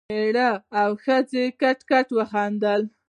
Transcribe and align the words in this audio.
مېړه 0.09 0.49
او 0.81 0.89
ښځې 1.03 1.43
کټ 1.61 1.79
کټ 1.89 2.07
وخندل. 2.17 2.81